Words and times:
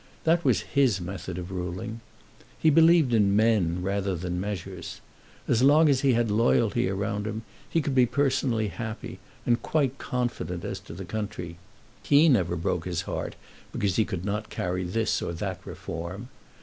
That 0.23 0.43
was 0.43 0.61
his 0.61 0.99
method 0.99 1.37
of 1.37 1.51
ruling. 1.51 2.01
He 2.57 2.71
believed 2.71 3.13
in 3.13 3.35
men 3.35 3.83
rather 3.83 4.15
than 4.15 4.39
measures. 4.41 4.99
As 5.47 5.61
long 5.61 5.89
as 5.89 6.01
he 6.01 6.13
had 6.13 6.31
loyalty 6.31 6.89
around 6.89 7.27
him, 7.27 7.43
he 7.69 7.83
could 7.83 7.93
be 7.93 8.07
personally 8.07 8.69
happy, 8.69 9.19
and 9.45 9.61
quite 9.61 9.99
confident 9.99 10.65
as 10.65 10.79
to 10.79 10.93
the 10.95 11.05
country. 11.05 11.57
He 12.01 12.29
never 12.29 12.55
broke 12.55 12.85
his 12.85 13.03
heart 13.03 13.35
because 13.71 13.97
he 13.97 14.03
could 14.03 14.25
not 14.25 14.49
carry 14.49 14.83
this 14.83 15.21
or 15.21 15.33
that 15.33 15.59
reform. 15.67 16.29